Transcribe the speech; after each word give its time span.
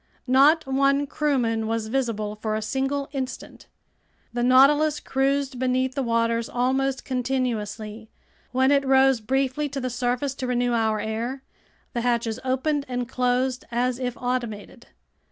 Not 0.25 0.65
one 0.65 1.05
crewman 1.05 1.67
was 1.67 1.85
visible 1.87 2.35
for 2.35 2.55
a 2.55 2.61
single 2.63 3.07
instant. 3.11 3.67
The 4.33 4.41
Nautilus 4.41 4.99
cruised 4.99 5.59
beneath 5.59 5.93
the 5.93 6.01
waters 6.01 6.49
almost 6.49 7.05
continuously. 7.05 8.09
When 8.51 8.71
it 8.71 8.83
rose 8.83 9.21
briefly 9.21 9.69
to 9.69 9.79
the 9.79 9.91
surface 9.91 10.33
to 10.37 10.47
renew 10.47 10.73
our 10.73 10.99
air, 10.99 11.43
the 11.93 12.01
hatches 12.01 12.39
opened 12.43 12.87
and 12.89 13.07
closed 13.07 13.65
as 13.69 13.99
if 13.99 14.17
automated. 14.17 14.87